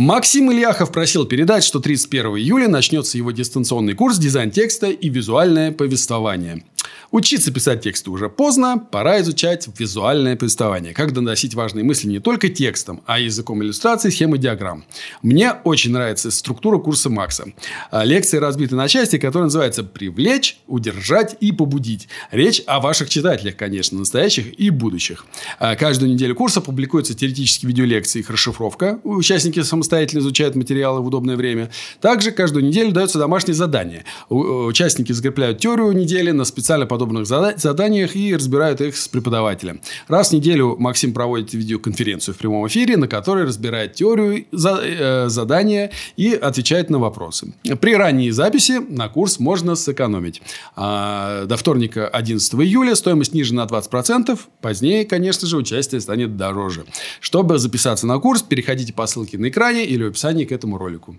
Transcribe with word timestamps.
Максим 0.00 0.50
Ильяхов 0.50 0.92
просил 0.92 1.26
передать, 1.26 1.62
что 1.62 1.78
31 1.78 2.38
июля 2.38 2.68
начнется 2.68 3.18
его 3.18 3.32
дистанционный 3.32 3.92
курс 3.92 4.16
«Дизайн 4.16 4.50
текста 4.50 4.86
и 4.86 5.10
визуальное 5.10 5.72
повествование». 5.72 6.64
Учиться 7.10 7.52
писать 7.52 7.80
тексты 7.80 8.08
уже 8.08 8.28
поздно, 8.28 8.78
пора 8.78 9.20
изучать 9.20 9.68
визуальное 9.76 10.36
повествование. 10.36 10.94
Как 10.94 11.12
доносить 11.12 11.54
важные 11.54 11.84
мысли 11.84 12.06
не 12.06 12.20
только 12.20 12.48
текстом, 12.48 13.02
а 13.04 13.18
языком 13.18 13.64
иллюстрации, 13.64 14.10
схемы, 14.10 14.38
диаграмм. 14.38 14.84
Мне 15.20 15.54
очень 15.64 15.90
нравится 15.90 16.30
структура 16.30 16.78
курса 16.78 17.10
Макса. 17.10 17.46
А, 17.90 18.04
лекции 18.04 18.36
разбиты 18.36 18.76
на 18.76 18.86
части, 18.86 19.18
которые 19.18 19.44
называются 19.46 19.82
«Привлечь», 19.82 20.58
«Удержать» 20.68 21.36
и 21.40 21.50
«Побудить». 21.50 22.06
Речь 22.30 22.62
о 22.66 22.78
ваших 22.78 23.08
читателях, 23.08 23.56
конечно, 23.56 23.98
настоящих 23.98 24.56
и 24.60 24.70
будущих. 24.70 25.26
А, 25.58 25.74
каждую 25.74 26.12
неделю 26.12 26.36
курса 26.36 26.60
публикуются 26.60 27.14
теоретические 27.14 27.70
видеолекции 27.70 28.20
их 28.20 28.30
расшифровка. 28.30 29.00
Участники 29.02 29.60
самостоятельно 29.62 30.20
изучают 30.20 30.54
материалы 30.54 31.00
в 31.00 31.06
удобное 31.06 31.34
время. 31.34 31.70
Также 32.00 32.30
каждую 32.30 32.64
неделю 32.64 32.92
дается 32.92 33.18
домашнее 33.18 33.56
задание. 33.56 34.04
Участники 34.28 35.10
закрепляют 35.10 35.58
теорию 35.58 35.90
недели 35.90 36.30
на 36.30 36.44
специально 36.44 36.86
подобных 37.00 37.26
заданиях 37.26 38.14
и 38.14 38.34
разбирают 38.34 38.80
их 38.82 38.96
с 38.96 39.08
преподавателем. 39.08 39.80
Раз 40.08 40.30
в 40.30 40.32
неделю 40.34 40.76
Максим 40.78 41.14
проводит 41.14 41.54
видеоконференцию 41.54 42.34
в 42.34 42.38
прямом 42.38 42.66
эфире, 42.66 42.98
на 42.98 43.08
которой 43.08 43.44
разбирает 43.44 43.94
теорию 43.94 44.44
э, 44.52 45.28
задания 45.28 45.92
и 46.16 46.34
отвечает 46.34 46.90
на 46.90 46.98
вопросы. 46.98 47.54
При 47.80 47.96
ранней 47.96 48.30
записи 48.32 48.80
на 48.88 49.08
курс 49.08 49.38
можно 49.38 49.76
сэкономить. 49.76 50.42
А 50.76 51.46
до 51.46 51.56
вторника 51.56 52.06
11 52.06 52.54
июля 52.54 52.94
стоимость 52.94 53.32
ниже 53.32 53.54
на 53.54 53.64
20%. 53.64 54.38
Позднее, 54.60 55.06
конечно 55.06 55.48
же, 55.48 55.56
участие 55.56 56.02
станет 56.02 56.36
дороже. 56.36 56.84
Чтобы 57.20 57.58
записаться 57.58 58.06
на 58.06 58.18
курс, 58.18 58.42
переходите 58.42 58.92
по 58.92 59.06
ссылке 59.06 59.38
на 59.38 59.48
экране 59.48 59.86
или 59.86 60.04
в 60.04 60.08
описании 60.08 60.44
к 60.44 60.52
этому 60.52 60.76
ролику. 60.76 61.16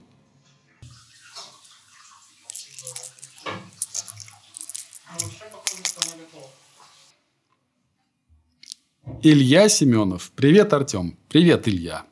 Илья 9.23 9.69
Семенов. 9.69 10.31
Привет, 10.35 10.73
Артем. 10.73 11.15
Привет, 11.29 11.67
Илья. 11.67 12.05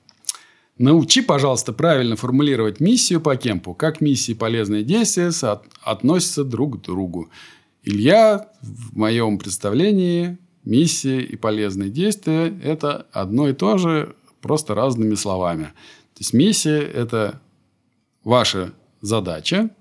Научи, 0.77 1.21
пожалуйста, 1.21 1.73
правильно 1.73 2.15
формулировать 2.15 2.79
миссию 2.79 3.19
по 3.19 3.35
кемпу. 3.35 3.73
Как 3.73 3.99
миссии 3.99 4.33
полезные 4.33 4.83
действия 4.83 5.31
относятся 5.81 6.43
друг 6.43 6.77
к 6.77 6.85
другу. 6.85 7.31
Илья, 7.83 8.49
в 8.61 8.95
моем 8.95 9.39
представлении, 9.39 10.37
миссия 10.63 11.19
и 11.19 11.35
полезные 11.35 11.89
действия– 11.89 12.55
это 12.63 13.07
одно 13.11 13.49
и 13.49 13.53
то 13.53 13.79
же, 13.79 14.15
просто 14.39 14.75
разными 14.75 15.15
словами. 15.15 15.63
То 16.13 16.19
есть, 16.19 16.33
миссия– 16.33 16.79
это 16.93 17.41
ваша 18.23 18.73
задача, 19.01 19.71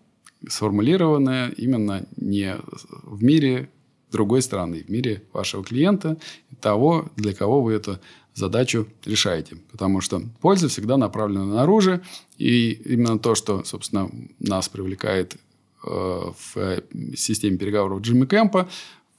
сформулированная 0.48 1.50
именно 1.50 2.06
не 2.16 2.56
в 3.02 3.22
мире 3.22 3.68
другой 4.10 4.42
стороны, 4.42 4.82
в 4.82 4.88
мире 4.88 5.22
вашего 5.32 5.64
клиента, 5.64 6.16
того, 6.60 7.08
для 7.16 7.34
кого 7.34 7.62
вы 7.62 7.72
эту 7.74 7.98
задачу 8.34 8.86
решаете. 9.04 9.56
Потому 9.70 10.00
что 10.00 10.22
польза 10.40 10.68
всегда 10.68 10.96
направлена 10.96 11.44
наружу, 11.44 12.00
и 12.36 12.70
именно 12.84 13.18
то, 13.18 13.34
что, 13.34 13.64
собственно, 13.64 14.10
нас 14.38 14.68
привлекает 14.68 15.34
э, 15.34 15.88
в 15.88 16.82
системе 17.16 17.58
переговоров 17.58 18.00
Джимми 18.00 18.26
Кэмпа, 18.26 18.68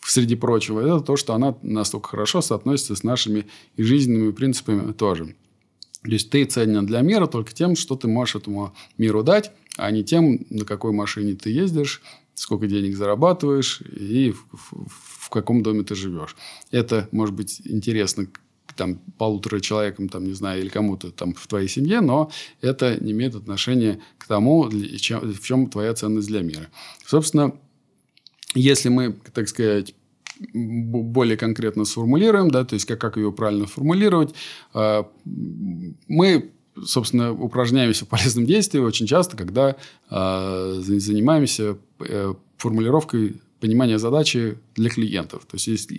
среди 0.01 0.35
прочего, 0.35 0.79
это 0.79 1.01
то, 1.01 1.15
что 1.17 1.33
она 1.33 1.55
настолько 1.61 2.09
хорошо 2.09 2.41
соотносится 2.41 2.95
с 2.95 3.03
нашими 3.03 3.45
и 3.75 3.83
жизненными 3.83 4.31
принципами 4.31 4.91
тоже. 4.93 5.35
То 6.03 6.11
есть 6.11 6.29
ты 6.29 6.45
ценен 6.45 6.85
для 6.85 7.01
мира 7.01 7.27
только 7.27 7.53
тем, 7.53 7.75
что 7.75 7.95
ты 7.95 8.07
можешь 8.07 8.35
этому 8.35 8.73
миру 8.97 9.23
дать, 9.23 9.51
а 9.77 9.91
не 9.91 10.03
тем, 10.03 10.45
на 10.49 10.65
какой 10.65 10.93
машине 10.93 11.35
ты 11.35 11.49
ездишь, 11.49 12.01
сколько 12.39 12.67
денег 12.67 12.95
зарабатываешь 12.95 13.81
и 13.81 14.31
в, 14.31 14.45
в, 14.51 14.87
в 15.25 15.29
каком 15.29 15.61
доме 15.61 15.83
ты 15.83 15.93
живешь. 15.93 16.35
Это 16.71 17.09
может 17.11 17.35
быть 17.35 17.61
интересно 17.65 18.27
там, 18.75 18.95
полутора 19.17 19.59
человекам, 19.59 20.07
там, 20.07 20.23
не 20.23 20.33
знаю, 20.33 20.61
или 20.61 20.69
кому-то 20.69 21.11
там 21.11 21.33
в 21.33 21.47
твоей 21.47 21.67
семье, 21.67 21.99
но 21.99 22.31
это 22.61 22.97
не 23.03 23.11
имеет 23.11 23.35
отношения 23.35 23.99
к 24.17 24.25
тому, 24.25 24.71
чем, 24.99 25.33
в 25.33 25.41
чем 25.41 25.69
твоя 25.69 25.93
ценность 25.93 26.29
для 26.29 26.41
мира. 26.41 26.69
Собственно, 27.05 27.53
если 28.55 28.87
мы, 28.87 29.17
так 29.33 29.49
сказать, 29.49 29.93
более 30.53 31.35
конкретно 31.35 31.83
сформулируем, 31.83 32.49
да, 32.49 32.63
то 32.63 32.75
есть 32.75 32.85
как, 32.85 33.01
как 33.01 33.17
ее 33.17 33.33
правильно 33.33 33.65
формулировать, 33.65 34.33
а, 34.73 35.11
мы 36.07 36.51
собственно, 36.85 37.31
упражняемся 37.31 38.05
в 38.05 38.07
полезном 38.07 38.45
действии 38.45 38.79
очень 38.79 39.07
часто, 39.07 39.37
когда 39.37 39.75
э, 40.09 40.81
занимаемся 40.81 41.77
э, 41.99 42.33
формулировкой 42.57 43.41
понимания 43.59 43.99
задачи 43.99 44.57
для 44.75 44.89
клиентов. 44.89 45.45
То 45.45 45.55
есть, 45.55 45.67
есть 45.67 45.89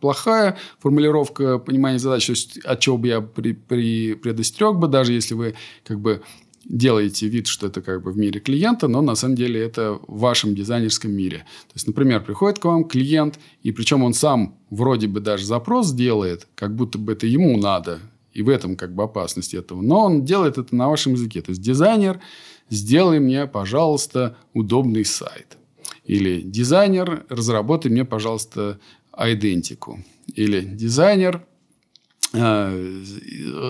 плохая 0.00 0.56
формулировка 0.78 1.58
понимания 1.58 1.98
задачи, 1.98 2.26
то 2.26 2.32
есть, 2.32 2.58
от 2.58 2.80
чего 2.80 2.98
бы 2.98 3.08
я 3.08 3.20
при, 3.20 3.52
при, 3.52 4.14
предостерег 4.14 4.76
бы, 4.76 4.88
даже 4.88 5.12
если 5.12 5.34
вы 5.34 5.54
как 5.84 6.00
бы 6.00 6.22
делаете 6.64 7.26
вид, 7.26 7.46
что 7.48 7.66
это 7.66 7.82
как 7.82 8.02
бы 8.02 8.12
в 8.12 8.16
мире 8.16 8.40
клиента, 8.40 8.88
но 8.88 9.02
на 9.02 9.14
самом 9.14 9.34
деле 9.34 9.60
это 9.60 9.98
в 10.06 10.20
вашем 10.20 10.54
дизайнерском 10.54 11.10
мире. 11.10 11.38
То 11.38 11.74
есть, 11.74 11.86
например, 11.86 12.22
приходит 12.22 12.58
к 12.58 12.64
вам 12.64 12.84
клиент, 12.84 13.38
и 13.62 13.72
причем 13.72 14.02
он 14.04 14.14
сам 14.14 14.56
вроде 14.70 15.08
бы 15.08 15.20
даже 15.20 15.44
запрос 15.44 15.92
делает, 15.92 16.46
как 16.54 16.74
будто 16.74 16.98
бы 16.98 17.12
это 17.12 17.26
ему 17.26 17.56
надо, 17.58 17.98
и 18.32 18.42
в 18.42 18.48
этом 18.48 18.76
как 18.76 18.94
бы 18.94 19.02
опасность 19.02 19.54
этого. 19.54 19.80
Но 19.80 20.00
он 20.00 20.24
делает 20.24 20.58
это 20.58 20.74
на 20.74 20.88
вашем 20.88 21.12
языке. 21.12 21.42
То 21.42 21.50
есть 21.50 21.60
дизайнер, 21.60 22.20
сделай 22.70 23.20
мне, 23.20 23.46
пожалуйста, 23.46 24.36
удобный 24.54 25.04
сайт. 25.04 25.58
Или 26.04 26.40
дизайнер, 26.40 27.24
разработай 27.28 27.90
мне, 27.90 28.04
пожалуйста, 28.04 28.80
идентику. 29.16 30.02
Или 30.34 30.60
дизайнер, 30.60 31.44
э, 32.32 33.02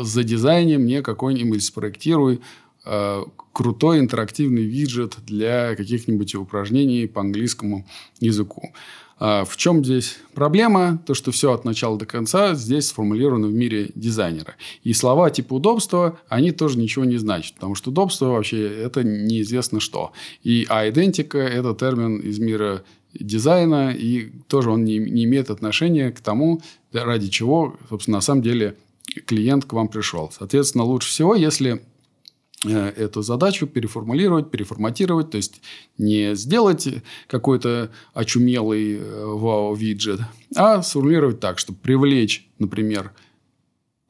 за 0.03 0.25
дизайне 0.25 0.79
мне 0.79 1.03
какой-нибудь 1.03 1.63
спроектируй 1.63 2.41
э, 2.85 3.23
крутой 3.53 3.99
интерактивный 3.99 4.65
виджет 4.65 5.17
для 5.27 5.75
каких-нибудь 5.77 6.35
упражнений 6.35 7.07
по 7.07 7.21
английскому 7.21 7.87
языку. 8.21 8.73
А 9.25 9.45
в 9.45 9.57
чем 9.57 9.85
здесь 9.85 10.17
проблема? 10.35 11.01
То, 11.07 11.15
что 11.15 11.31
все 11.31 11.53
от 11.53 11.65
начала 11.65 11.97
до 11.97 12.07
конца 12.07 12.55
здесь 12.55 12.89
сформулировано 12.89 13.47
в 13.47 13.53
мире 13.53 13.93
дизайнера. 13.95 14.57
И 14.83 14.93
слова 14.95 15.31
типа 15.31 15.55
удобства, 15.55 16.19
они 16.29 16.51
тоже 16.51 16.77
ничего 16.77 17.05
не 17.05 17.19
значат. 17.19 17.55
Потому 17.55 17.77
что 17.77 17.91
удобство 17.91 18.27
вообще 18.27 18.67
это 18.67 19.05
неизвестно 19.05 19.79
что. 19.79 20.11
И 20.43 20.67
а 20.69 20.89
идентика– 20.89 21.39
это 21.39 21.73
термин 21.73 22.19
из 22.19 22.41
мира 22.41 22.83
дизайна, 23.15 23.93
и 23.97 24.33
тоже 24.49 24.73
он 24.73 24.83
не, 24.83 24.99
не 24.99 25.23
имеет 25.23 25.51
отношения 25.51 26.11
к 26.11 26.19
тому, 26.19 26.61
ради 26.93 27.29
чего, 27.29 27.77
собственно, 27.91 28.17
на 28.17 28.23
самом 28.23 28.43
деле 28.43 28.77
клиент 29.25 29.67
к 29.67 29.73
вам 29.73 29.87
пришел. 29.87 30.33
Соответственно, 30.37 30.83
лучше 30.83 31.09
всего, 31.09 31.37
если 31.37 31.81
эту 32.65 33.23
задачу 33.23 33.67
переформулировать, 33.67 34.51
переформатировать, 34.51 35.31
то 35.31 35.37
есть 35.37 35.63
не 35.99 36.35
сделать 36.37 36.89
какой-то 37.27 37.91
очумелый 38.15 38.99
э, 38.99 39.25
вау-виджет, 39.25 40.21
а 40.55 40.83
сформулировать 40.83 41.41
так, 41.41 41.59
чтобы 41.59 41.79
привлечь, 41.81 42.49
например, 42.59 43.13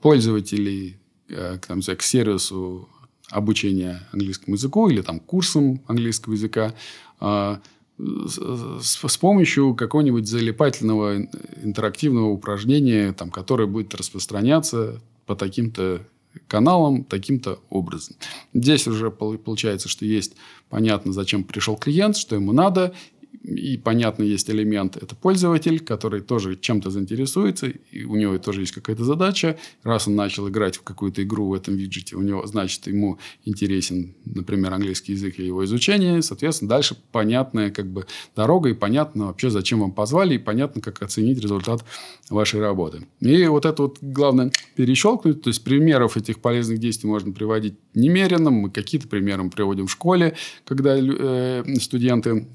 пользователей 0.03 0.99
э, 1.29 1.59
там, 1.67 1.81
к 1.81 2.03
сервису 2.03 2.89
обучения 3.31 4.07
английскому 4.13 4.57
языку 4.57 4.89
или 4.89 5.01
там, 5.01 5.19
курсам 5.19 5.81
английского 5.87 6.35
языка 6.35 6.75
а, 7.21 7.61
с, 7.99 9.17
помощью 9.17 9.75
какого-нибудь 9.75 10.27
залипательного 10.27 11.23
интерактивного 11.63 12.29
упражнения, 12.29 13.13
там, 13.13 13.31
которое 13.31 13.67
будет 13.67 13.95
распространяться 13.95 15.01
по 15.25 15.35
таким-то 15.35 16.07
каналом 16.49 17.05
таким-то 17.05 17.61
образом. 17.71 18.17
Здесь 18.55 18.87
уже 18.87 19.11
получается, 19.11 19.89
что 19.89 20.05
есть 20.05 20.35
понятно, 20.69 21.13
зачем 21.13 21.45
пришел 21.45 21.77
клиент, 21.77 22.17
что 22.17 22.35
ему 22.37 22.53
надо, 22.53 22.95
и 23.43 23.77
понятно, 23.77 24.23
есть 24.23 24.49
элемент, 24.51 24.97
это 24.97 25.17
пользователь, 25.17 25.81
который 25.81 26.21
тоже 26.21 26.57
чем-то 26.57 26.91
заинтересуется, 26.91 27.69
и 27.69 28.05
у 28.05 28.17
него 28.17 28.39
тоже 28.39 28.61
есть 28.61 28.73
какая-то 28.73 29.05
задача. 29.05 29.59
Раз 29.83 30.07
он 30.07 30.17
начал 30.17 30.49
играть 30.49 30.77
в 30.77 30.83
какую-то 30.83 31.23
игру 31.23 31.49
в 31.49 31.55
этом 31.55 31.77
виджете, 31.77 32.17
у 32.17 32.23
него, 32.23 32.47
значит, 32.47 32.87
ему 32.87 33.19
интересен, 33.45 34.15
например, 34.25 34.73
английский 34.75 35.13
язык 35.13 35.39
и 35.39 35.47
его 35.47 35.65
изучение, 35.65 36.23
соответственно, 36.23 36.69
дальше 36.69 36.97
понятная 37.11 37.71
как 37.71 37.91
бы 37.91 38.07
дорога, 38.37 38.69
и 38.69 38.75
понятно 38.75 39.27
вообще, 39.27 39.51
зачем 39.51 39.81
вам 39.81 39.93
позвали, 39.93 40.35
и 40.35 40.39
понятно, 40.39 40.81
как 40.81 41.03
оценить 41.03 41.41
результат 41.41 41.85
вашей 42.31 42.61
работы. 42.61 43.07
И 43.21 43.47
вот 43.47 43.65
это 43.65 43.83
вот 43.83 43.99
главное 44.01 44.53
перещелкнуть, 44.77 45.43
то 45.43 45.49
есть 45.49 45.65
примеров 45.65 46.17
этих 46.17 46.41
полезных 46.41 46.79
действий 46.79 47.09
можно 47.09 47.33
приводить 47.33 47.75
немерено, 47.95 48.51
мы 48.51 48.71
какие-то 48.71 49.09
примеры 49.09 49.33
приводим 49.51 49.87
в 49.87 49.91
школе, 49.91 50.37
когда 50.65 50.97
э, 50.97 51.65
студенты 51.81 52.47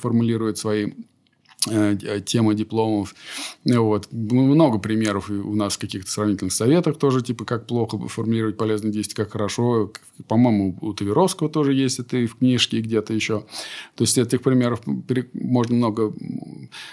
формулируют 0.00 0.21
формулирует 0.22 0.58
свои 0.58 0.92
Э, 1.70 2.20
тема 2.24 2.54
дипломов. 2.54 3.14
Вот. 3.64 4.08
Много 4.10 4.78
примеров 4.78 5.30
у 5.30 5.54
нас 5.54 5.74
в 5.74 5.78
каких-то 5.78 6.10
сравнительных 6.10 6.52
советах 6.52 6.98
тоже, 6.98 7.22
типа, 7.22 7.44
как 7.44 7.66
плохо 7.66 7.98
формулировать 8.08 8.56
полезные 8.56 8.92
действия, 8.92 9.24
как 9.24 9.32
хорошо. 9.32 9.92
По-моему, 10.26 10.76
у 10.80 10.92
Таверовского 10.92 11.48
тоже 11.48 11.72
есть 11.74 12.00
это 12.00 12.16
и 12.16 12.26
в 12.26 12.36
книжке, 12.36 12.78
и 12.78 12.82
где-то 12.82 13.14
еще. 13.14 13.44
То 13.94 14.02
есть, 14.02 14.18
этих 14.18 14.42
примеров 14.42 14.80
можно 15.34 15.76
много, 15.76 16.12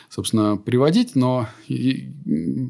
собственно, 0.09 0.55
приводить, 0.57 1.15
но 1.15 1.47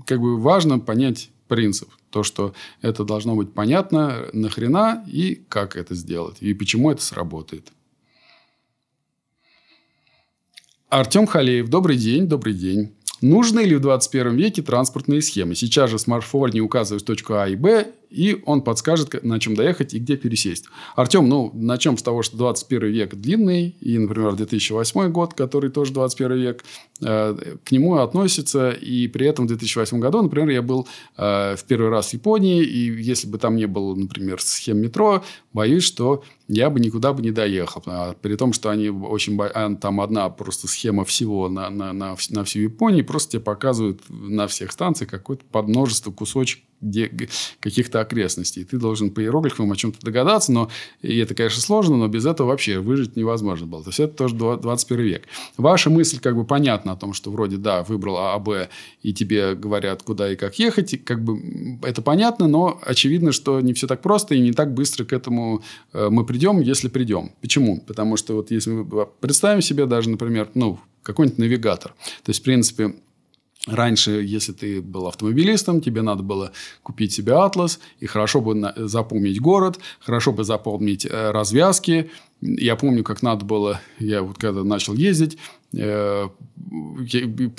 как 0.05 0.21
бы 0.21 0.39
важно 0.39 0.79
понять 0.79 1.31
принцип. 1.50 1.89
То, 2.12 2.23
что 2.23 2.53
это 2.81 3.03
должно 3.03 3.35
быть 3.35 3.51
понятно, 3.51 4.29
нахрена 4.31 5.03
и 5.05 5.44
как 5.50 5.75
это 5.75 5.95
сделать, 5.95 6.38
и 6.39 6.53
почему 6.53 6.91
это 6.91 7.01
сработает. 7.01 7.73
Артем 10.89 11.27
Халеев, 11.27 11.69
добрый 11.69 11.97
день, 11.97 12.25
добрый 12.27 12.56
день. 12.56 12.89
Нужны 13.21 13.59
ли 13.59 13.75
в 13.75 13.80
21 13.80 14.36
веке 14.36 14.63
транспортные 14.63 15.21
схемы? 15.21 15.53
Сейчас 15.53 15.91
же 15.91 16.00
смартфон 16.00 16.50
не 16.50 16.62
указывает 16.62 17.06
точку 17.06 17.36
А 17.36 17.47
и 17.47 17.56
Б, 17.56 17.91
и 18.09 18.41
он 18.47 18.63
подскажет, 18.63 19.24
на 19.24 19.39
чем 19.39 19.53
доехать 19.53 19.94
и 19.94 20.00
где 20.00 20.18
пересесть. 20.18 20.65
Артем, 20.95 21.30
ну, 21.30 21.51
начнем 21.53 21.95
с 21.95 22.01
того, 22.01 22.24
что 22.24 22.38
21 22.38 22.89
век 22.89 23.13
длинный, 23.13 23.75
и, 23.81 24.00
например, 24.00 24.36
2008 24.36 25.12
год, 25.12 25.36
который 25.36 25.69
тоже 25.69 25.94
21 25.94 26.38
век, 26.38 26.63
э, 27.01 27.36
к 27.63 27.71
нему 27.71 27.97
относится, 27.97 28.71
и 28.71 29.07
при 29.07 29.27
этом 29.27 29.45
в 29.45 29.50
2008 29.50 30.00
году, 30.00 30.24
например, 30.24 30.50
я 30.50 30.63
был 30.63 30.88
э, 31.18 31.56
в 31.56 31.63
первый 31.65 31.89
раз 31.89 32.09
в 32.09 32.13
Японии, 32.13 32.63
и 32.63 33.00
если 33.00 33.27
бы 33.27 33.38
там 33.38 33.57
не 33.57 33.68
было, 33.68 33.94
например, 33.94 34.41
схем 34.41 34.80
метро, 34.80 35.24
боюсь, 35.53 35.83
что 35.83 36.24
я 36.50 36.72
бы 36.72 36.80
никуда 36.80 37.13
бы 37.13 37.22
не 37.22 37.31
доехал. 37.31 37.84
А, 37.86 38.16
при 38.19 38.36
том, 38.36 38.54
что 38.54 38.69
они 38.69 38.90
очень... 38.90 39.40
А, 39.40 39.75
там 39.75 40.01
одна 40.01 40.30
просто 40.30 40.68
схема 40.68 41.06
всего 41.06 41.48
на, 41.48 41.69
на, 41.69 41.94
на, 41.94 42.16
на 42.31 42.44
всю 42.44 42.60
Японию, 42.60 43.06
просто 43.06 43.34
тебе 43.34 43.44
показывают 43.44 44.01
на 44.10 44.48
всех 44.48 44.72
станциях 44.72 45.12
какое-то 45.12 45.46
подмножество 45.46 46.12
кусочек 46.12 46.63
где, 46.81 47.12
каких-то 47.60 48.00
окрестностей. 48.00 48.63
Ты 48.63 48.78
должен 48.78 49.12
по 49.12 49.22
иероглифам 49.22 49.72
о 49.72 49.75
чем-то 49.75 50.00
догадаться, 50.06 50.51
но 50.51 50.69
и 51.01 51.18
это, 51.18 51.36
конечно, 51.36 51.62
сложно, 51.62 51.98
но 51.98 52.07
без 52.07 52.25
этого 52.25 52.48
вообще 52.48 52.80
выжить 52.80 53.16
невозможно 53.16 53.68
было. 53.68 53.84
То 53.84 53.90
есть, 53.90 54.00
это 54.00 54.13
тоже 54.16 54.36
21 54.36 55.06
век. 55.06 55.24
Ваша 55.57 55.90
мысль 55.90 56.19
как 56.19 56.36
бы 56.36 56.46
понятна 56.46 56.94
о 56.94 56.96
том, 56.96 57.13
что 57.13 57.31
вроде, 57.31 57.57
да, 57.57 57.84
выбрал 57.84 58.18
А, 58.18 58.40
Б, 58.40 58.69
и 59.01 59.13
тебе 59.13 59.56
говорят, 59.56 60.04
куда 60.04 60.31
и 60.31 60.36
как 60.36 60.57
ехать. 60.60 60.94
И 60.94 60.98
как 60.98 61.24
бы 61.24 61.80
это 61.84 62.01
понятно, 62.01 62.48
но 62.48 62.80
очевидно, 62.86 63.31
что 63.31 63.60
не 63.60 63.74
все 63.74 63.88
так 63.88 64.01
просто, 64.01 64.36
и 64.36 64.40
не 64.40 64.54
так 64.54 64.74
быстро 64.74 65.06
к 65.06 65.13
этому 65.13 65.62
э, 65.94 66.10
мы 66.10 66.25
придем, 66.25 66.38
если 66.62 66.88
придем. 66.88 67.31
Почему? 67.41 67.81
Потому 67.81 68.18
что 68.18 68.36
вот 68.36 68.51
если 68.51 68.71
мы 68.71 69.06
представим 69.06 69.62
себе 69.62 69.86
даже, 69.86 70.09
например, 70.09 70.50
ну, 70.53 70.80
какой-нибудь 71.03 71.39
навигатор. 71.39 71.94
То 72.24 72.30
есть, 72.30 72.41
в 72.41 72.44
принципе, 72.44 72.94
Раньше, 73.68 74.12
если 74.24 74.53
ты 74.53 74.81
был 74.81 75.07
автомобилистом, 75.07 75.81
тебе 75.81 76.01
надо 76.01 76.24
было 76.24 76.53
купить 76.81 77.12
себе 77.12 77.33
атлас 77.33 77.80
и 78.00 78.06
хорошо 78.06 78.39
бы 78.39 78.74
запомнить 78.77 79.41
город, 79.41 79.80
хорошо 80.00 80.31
бы 80.31 80.45
запомнить 80.45 81.06
э, 81.06 81.31
развязки. 81.31 82.09
Я 82.39 82.77
помню, 82.77 83.03
как 83.03 83.21
надо 83.21 83.44
было, 83.44 83.81
я 84.00 84.21
вот 84.21 84.38
когда 84.38 84.63
начал 84.63 84.94
ездить, 84.94 85.38
э, 85.74 86.30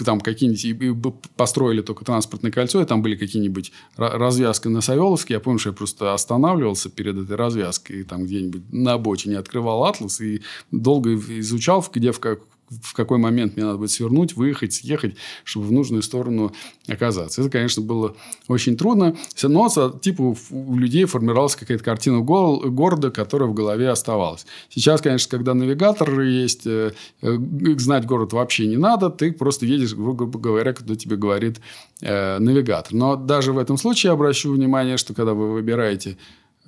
там 0.04 0.20
какие-нибудь 0.20 1.14
построили 1.36 1.82
только 1.82 2.04
транспортное 2.04 2.50
кольцо, 2.50 2.80
и 2.80 2.84
там 2.84 3.02
были 3.02 3.16
какие-нибудь 3.16 3.72
развязки 3.96 4.68
на 4.68 4.80
Савеловске. 4.80 5.34
Я 5.34 5.40
помню, 5.40 5.58
что 5.58 5.70
я 5.70 5.74
просто 5.74 6.14
останавливался 6.14 6.90
перед 6.90 7.16
этой 7.16 7.36
развязкой, 7.36 8.00
и 8.00 8.04
там 8.04 8.24
где-нибудь 8.24 8.72
на 8.72 8.94
обочине 8.94 9.38
открывал 9.38 9.84
атлас 9.84 10.20
и 10.20 10.42
долго 10.70 11.14
изучал, 11.14 11.84
где 11.92 12.12
в, 12.12 12.20
как, 12.20 12.40
в 12.70 12.94
какой 12.94 13.18
момент 13.18 13.56
мне 13.56 13.64
надо 13.64 13.78
будет 13.78 13.90
свернуть, 13.90 14.36
выехать, 14.36 14.72
съехать, 14.72 15.16
чтобы 15.44 15.66
в 15.66 15.72
нужную 15.72 16.02
сторону 16.02 16.52
оказаться. 16.86 17.40
Это, 17.40 17.50
конечно, 17.50 17.82
было 17.82 18.14
очень 18.48 18.76
трудно. 18.76 19.16
Но 19.42 19.68
типа 20.00 20.36
у 20.50 20.76
людей 20.76 21.04
формировалась 21.04 21.56
какая-то 21.56 21.82
картина 21.82 22.20
города, 22.20 23.10
которая 23.10 23.48
в 23.48 23.54
голове 23.54 23.88
оставалась. 23.88 24.46
Сейчас, 24.68 25.00
конечно, 25.00 25.30
когда 25.30 25.54
навигатор 25.54 26.20
есть, 26.20 26.66
э, 26.66 26.92
э, 27.22 27.38
знать 27.78 28.06
город 28.06 28.32
вообще 28.32 28.66
не 28.66 28.76
надо. 28.76 29.10
Ты 29.10 29.32
просто 29.32 29.66
едешь, 29.66 29.94
грубо 29.94 30.26
говоря, 30.38 30.72
куда 30.72 30.94
тебе 30.94 31.16
говорит 31.16 31.60
э, 32.00 32.38
навигатор. 32.38 32.92
Но 32.94 33.16
даже 33.16 33.52
в 33.52 33.58
этом 33.58 33.76
случае 33.76 34.10
я 34.10 34.14
обращу 34.14 34.52
внимание, 34.52 34.96
что 34.96 35.14
когда 35.14 35.34
вы 35.34 35.52
выбираете 35.52 36.16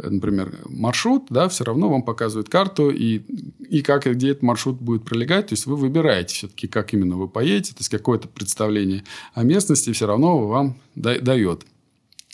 например, 0.02 0.58
маршрут, 0.66 1.26
да, 1.30 1.48
все 1.48 1.64
равно 1.64 1.88
вам 1.88 2.02
показывает 2.02 2.48
карту 2.48 2.90
и, 2.90 3.22
и 3.68 3.82
как 3.82 4.06
и 4.06 4.10
где 4.10 4.30
этот 4.30 4.42
маршрут 4.42 4.80
будет 4.80 5.04
пролегать. 5.04 5.48
То 5.48 5.52
есть, 5.54 5.66
вы 5.66 5.76
выбираете 5.76 6.34
все-таки, 6.34 6.68
как 6.68 6.92
именно 6.92 7.16
вы 7.16 7.28
поедете. 7.28 7.72
То 7.72 7.80
есть, 7.80 7.90
какое-то 7.90 8.28
представление 8.28 9.04
о 9.34 9.42
местности 9.44 9.92
все 9.92 10.06
равно 10.06 10.46
вам 10.46 10.76
дает. 10.94 11.64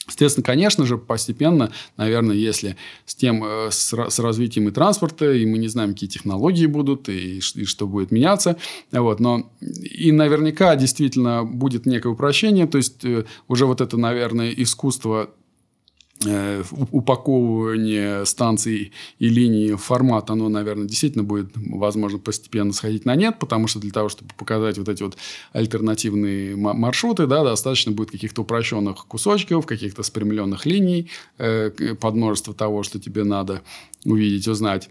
Соответственно, 0.08 0.44
конечно 0.44 0.86
же, 0.86 0.96
постепенно, 0.96 1.70
наверное, 1.98 2.34
если 2.34 2.76
с 3.04 3.14
тем, 3.14 3.44
э, 3.44 3.68
с, 3.70 3.92
с 3.92 4.18
развитием 4.18 4.68
и 4.68 4.70
транспорта, 4.70 5.30
и 5.32 5.44
мы 5.44 5.58
не 5.58 5.68
знаем, 5.68 5.92
какие 5.92 6.08
технологии 6.08 6.66
будут, 6.66 7.10
и, 7.10 7.38
и 7.38 7.64
что 7.64 7.86
будет 7.86 8.10
меняться, 8.10 8.56
вот, 8.90 9.20
но 9.20 9.52
и 9.60 10.10
наверняка 10.10 10.74
действительно 10.76 11.44
будет 11.44 11.84
некое 11.84 12.08
упрощение, 12.08 12.66
то 12.66 12.78
есть, 12.78 13.04
э, 13.04 13.26
уже 13.48 13.66
вот 13.66 13.82
это, 13.82 13.98
наверное, 13.98 14.50
искусство 14.50 15.30
упаковывание 16.90 18.26
станций 18.26 18.92
и 19.18 19.28
линий 19.28 19.74
формат, 19.76 20.30
оно, 20.30 20.48
наверное, 20.48 20.86
действительно 20.86 21.22
будет, 21.22 21.50
возможно, 21.54 22.18
постепенно 22.18 22.72
сходить 22.72 23.04
на 23.04 23.14
нет, 23.14 23.38
потому 23.38 23.68
что 23.68 23.78
для 23.78 23.92
того, 23.92 24.08
чтобы 24.08 24.30
показать 24.36 24.78
вот 24.78 24.88
эти 24.88 25.02
вот 25.02 25.16
альтернативные 25.52 26.56
маршруты, 26.56 27.26
да, 27.26 27.44
достаточно 27.44 27.92
будет 27.92 28.10
каких-то 28.10 28.42
упрощенных 28.42 29.06
кусочков, 29.06 29.66
каких-то 29.66 30.02
спрямленных 30.02 30.66
линий 30.66 31.08
э, 31.38 31.70
под 32.00 32.14
множество 32.14 32.52
того, 32.52 32.82
что 32.82 32.98
тебе 32.98 33.24
надо 33.24 33.62
увидеть, 34.04 34.48
узнать. 34.48 34.90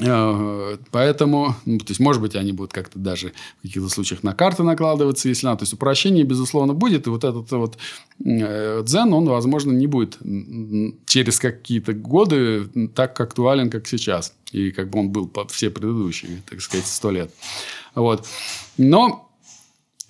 Э, 0.00 0.76
поэтому, 0.90 1.54
ну, 1.66 1.78
то 1.78 1.90
есть, 1.90 2.00
может 2.00 2.20
быть, 2.20 2.34
они 2.34 2.52
будут 2.52 2.72
как-то 2.72 2.98
даже 2.98 3.32
в 3.58 3.62
каких-то 3.62 3.88
случаях 3.88 4.22
на 4.22 4.34
карты 4.34 4.62
накладываться, 4.62 5.28
если 5.28 5.46
надо. 5.46 5.60
То 5.60 5.62
есть, 5.64 5.72
упрощение, 5.72 6.24
безусловно, 6.24 6.74
будет. 6.74 7.06
И 7.06 7.10
вот 7.10 7.22
этот 7.22 7.50
вот 7.52 7.78
э, 8.24 8.82
дзен, 8.84 9.12
он, 9.12 9.26
возможно, 9.26 9.70
не 9.72 9.86
будет 9.86 10.18
через 11.06 11.38
какие-то 11.38 11.92
годы 11.92 12.68
так 12.94 13.18
актуален, 13.20 13.70
как 13.70 13.86
сейчас. 13.86 14.34
И 14.50 14.72
как 14.72 14.90
бы 14.90 15.00
он 15.00 15.10
был 15.10 15.30
все 15.48 15.70
предыдущие, 15.70 16.42
так 16.48 16.60
сказать, 16.60 16.86
сто 16.86 17.10
лет. 17.10 17.30
Вот. 17.94 18.26
Но 18.76 19.23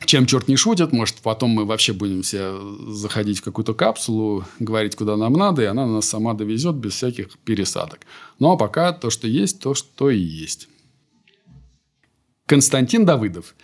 чем 0.06 0.27
черт 0.27 0.49
не 0.49 0.56
шутит, 0.56 0.93
может, 0.93 1.17
потом 1.17 1.51
мы 1.51 1.65
вообще 1.65 1.93
будем 1.93 2.23
все 2.23 2.59
заходить 2.89 3.39
в 3.39 3.43
какую-то 3.43 3.75
капсулу, 3.75 4.45
говорить, 4.59 4.97
куда 4.97 5.17
нам 5.17 5.33
надо, 5.33 5.62
и 5.62 5.67
она 5.67 5.87
нас 5.87 6.09
сама 6.09 6.35
довезет 6.35 6.77
без 6.77 6.93
всяких 6.95 7.39
пересадок. 7.39 8.01
Ну, 8.39 8.51
а 8.53 8.56
пока 8.56 8.93
то, 8.93 9.11
что 9.11 9.27
есть, 9.27 9.61
то, 9.61 9.75
что 9.75 10.11
и 10.11 10.19
есть. 10.19 10.69
Константин 12.46 13.05
Давыдов. 13.06 13.55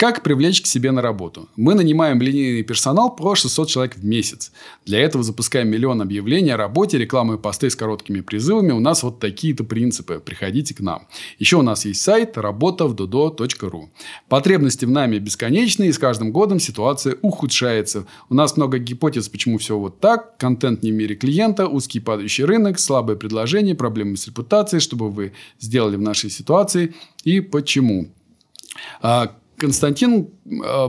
Как 0.00 0.22
привлечь 0.22 0.62
к 0.62 0.66
себе 0.66 0.92
на 0.92 1.02
работу? 1.02 1.50
Мы 1.56 1.74
нанимаем 1.74 2.22
линейный 2.22 2.62
персонал 2.62 3.14
по 3.14 3.34
600 3.34 3.68
человек 3.68 3.96
в 3.96 4.02
месяц. 4.02 4.50
Для 4.86 4.98
этого 4.98 5.22
запускаем 5.22 5.68
миллион 5.68 6.00
объявлений 6.00 6.52
о 6.52 6.56
работе, 6.56 6.96
рекламы 6.96 7.36
посты 7.36 7.68
с 7.68 7.76
короткими 7.76 8.22
призывами. 8.22 8.72
У 8.72 8.80
нас 8.80 9.02
вот 9.02 9.20
такие-то 9.20 9.62
принципы. 9.62 10.22
Приходите 10.24 10.74
к 10.74 10.80
нам. 10.80 11.06
Еще 11.38 11.58
у 11.58 11.62
нас 11.62 11.84
есть 11.84 12.00
сайт 12.00 12.38
работа 12.38 12.86
в 12.86 12.94
dodo.ru. 12.94 13.90
Потребности 14.30 14.86
в 14.86 14.90
нами 14.90 15.18
бесконечны, 15.18 15.88
и 15.88 15.92
с 15.92 15.98
каждым 15.98 16.32
годом 16.32 16.60
ситуация 16.60 17.18
ухудшается. 17.20 18.06
У 18.30 18.34
нас 18.34 18.56
много 18.56 18.78
гипотез, 18.78 19.28
почему 19.28 19.58
все 19.58 19.76
вот 19.76 20.00
так. 20.00 20.38
Контент 20.38 20.82
не 20.82 20.92
в 20.92 20.94
мире 20.94 21.14
клиента, 21.14 21.68
узкий 21.68 22.00
падающий 22.00 22.44
рынок, 22.44 22.78
слабое 22.78 23.18
предложение, 23.18 23.74
проблемы 23.74 24.16
с 24.16 24.26
репутацией. 24.28 24.80
Чтобы 24.80 25.10
вы 25.10 25.34
сделали 25.58 25.96
в 25.96 26.00
нашей 26.00 26.30
ситуации 26.30 26.94
и 27.22 27.40
почему. 27.40 28.08
А, 29.60 29.66
Константин, 29.66 30.28
э, 30.46 30.88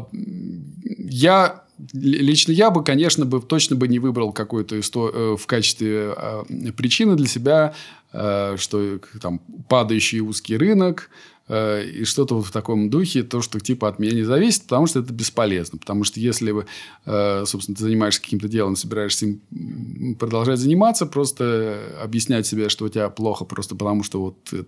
я 0.97 1.63
лично 1.93 2.51
я 2.51 2.69
бы, 2.69 2.83
конечно, 2.83 3.25
бы 3.25 3.41
точно 3.41 3.75
бы 3.75 3.87
не 3.87 3.99
выбрал 3.99 4.31
какую-то 4.31 4.79
историю 4.79 5.33
э, 5.33 5.37
в 5.37 5.45
качестве 5.47 6.13
э, 6.15 6.71
причины 6.77 7.15
для 7.15 7.27
себя, 7.27 7.73
что 8.11 8.99
там 9.21 9.39
падающий 9.69 10.19
узкий 10.19 10.57
рынок, 10.57 11.09
Э, 11.51 11.83
и 11.83 12.05
что-то 12.05 12.35
вот 12.35 12.45
в 12.45 12.51
таком 12.51 12.89
духе, 12.89 13.23
то, 13.23 13.41
что 13.41 13.59
типа 13.59 13.89
от 13.89 13.99
меня 13.99 14.13
не 14.13 14.23
зависит, 14.23 14.63
потому 14.63 14.87
что 14.87 14.99
это 15.01 15.11
бесполезно. 15.11 15.77
Потому 15.77 16.05
что 16.05 16.21
если, 16.21 16.51
вы, 16.51 16.65
э, 17.05 17.43
собственно, 17.45 17.75
ты 17.75 17.83
занимаешься 17.83 18.21
каким-то 18.21 18.47
делом, 18.47 18.77
собираешься 18.77 19.25
им 19.25 20.15
продолжать 20.17 20.59
заниматься, 20.59 21.05
просто 21.05 21.97
объяснять 22.01 22.47
себе, 22.47 22.69
что 22.69 22.85
у 22.85 22.89
тебя 22.89 23.09
плохо, 23.09 23.43
просто 23.43 23.75
потому 23.75 24.01
что 24.03 24.21
вот 24.21 24.37
это, 24.53 24.65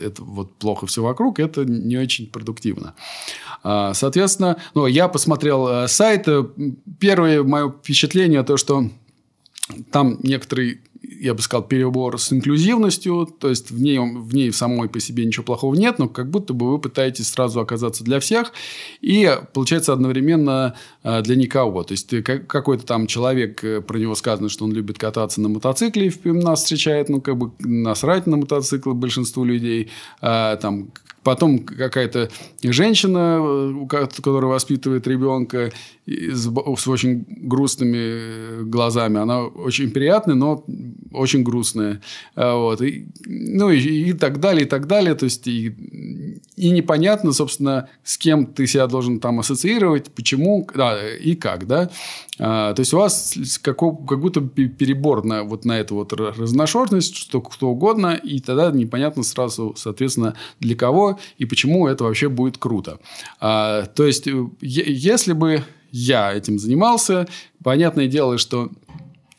это 0.00 0.22
вот 0.22 0.54
плохо 0.58 0.86
все 0.86 1.02
вокруг, 1.02 1.40
это 1.40 1.64
не 1.64 1.96
очень 1.96 2.28
продуктивно. 2.28 2.94
А, 3.64 3.92
соответственно, 3.92 4.58
ну, 4.74 4.86
я 4.86 5.08
посмотрел 5.08 5.66
э, 5.66 5.88
сайт. 5.88 6.28
Первое 7.00 7.42
мое 7.42 7.68
впечатление 7.68 8.44
то, 8.44 8.56
что 8.56 8.88
там 9.90 10.18
некоторый 10.22 10.82
я 11.20 11.34
бы 11.34 11.42
сказал, 11.42 11.66
перебор 11.66 12.18
с 12.18 12.32
инклюзивностью, 12.32 13.26
то 13.38 13.48
есть 13.48 13.70
в 13.70 13.80
ней, 13.80 13.98
в 13.98 14.34
ней 14.34 14.52
самой 14.52 14.88
по 14.88 15.00
себе 15.00 15.24
ничего 15.24 15.44
плохого 15.44 15.74
нет, 15.74 15.98
но 15.98 16.08
как 16.08 16.30
будто 16.30 16.54
бы 16.54 16.70
вы 16.70 16.78
пытаетесь 16.78 17.28
сразу 17.28 17.60
оказаться 17.60 18.04
для 18.04 18.20
всех, 18.20 18.52
и 19.00 19.30
получается 19.52 19.92
одновременно 19.92 20.74
э, 21.02 21.22
для 21.22 21.36
никого. 21.36 21.82
То 21.82 21.92
есть 21.92 22.08
ты 22.08 22.22
какой-то 22.22 22.86
там 22.86 23.06
человек, 23.06 23.62
э, 23.64 23.80
про 23.80 23.98
него 23.98 24.14
сказано, 24.14 24.48
что 24.48 24.64
он 24.64 24.72
любит 24.72 24.98
кататься 24.98 25.40
на 25.40 25.48
мотоцикле, 25.48 26.08
и 26.08 26.30
нас 26.30 26.62
встречает, 26.62 27.08
ну, 27.08 27.20
как 27.20 27.36
бы 27.36 27.52
насрать 27.58 28.26
на 28.26 28.36
мотоциклы 28.36 28.94
большинству 28.94 29.44
людей, 29.44 29.90
а, 30.20 30.56
там 30.56 30.90
Потом 31.22 31.60
какая-то 31.60 32.30
женщина, 32.64 33.86
которая 33.88 34.50
воспитывает 34.50 35.06
ребенка 35.06 35.70
с, 36.04 36.48
очень 36.88 37.24
грустными 37.28 38.64
глазами. 38.64 39.20
Она 39.20 39.44
очень 39.44 39.92
приятная, 39.92 40.34
но 40.34 40.64
очень 41.14 41.42
грустная. 41.42 42.00
А, 42.34 42.56
вот. 42.56 42.82
И, 42.82 43.06
ну, 43.26 43.70
и, 43.70 43.78
и 43.78 44.12
так 44.12 44.40
далее, 44.40 44.64
и 44.64 44.68
так 44.68 44.86
далее. 44.86 45.14
То 45.14 45.24
есть, 45.24 45.46
и, 45.46 45.68
и 46.56 46.70
непонятно, 46.70 47.32
собственно, 47.32 47.88
с 48.04 48.18
кем 48.18 48.46
ты 48.46 48.66
себя 48.66 48.86
должен 48.86 49.20
там 49.20 49.40
ассоциировать, 49.40 50.10
почему 50.10 50.66
да, 50.74 50.98
и 51.16 51.34
как. 51.34 51.66
Да? 51.66 51.90
А, 52.38 52.74
то 52.74 52.80
есть, 52.80 52.92
у 52.94 52.98
вас 52.98 53.34
как, 53.62 53.78
как 53.78 54.20
будто 54.20 54.40
перебор 54.40 55.24
на, 55.24 55.44
вот 55.44 55.64
на 55.64 55.78
эту 55.78 55.96
вот 55.96 56.12
разношерстность, 56.12 57.16
что 57.16 57.40
кто 57.40 57.68
угодно, 57.68 58.14
и 58.14 58.40
тогда 58.40 58.70
непонятно 58.70 59.22
сразу, 59.22 59.74
соответственно, 59.76 60.34
для 60.60 60.76
кого 60.76 61.18
и 61.38 61.44
почему 61.44 61.86
это 61.88 62.04
вообще 62.04 62.28
будет 62.28 62.58
круто. 62.58 62.98
А, 63.40 63.86
то 63.86 64.06
есть, 64.06 64.28
если 64.60 65.32
бы 65.32 65.64
я 65.92 66.32
этим 66.32 66.58
занимался. 66.58 67.28
Понятное 67.62 68.08
дело, 68.08 68.38
что 68.38 68.70